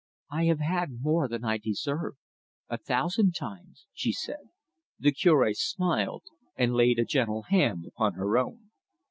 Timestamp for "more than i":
1.01-1.59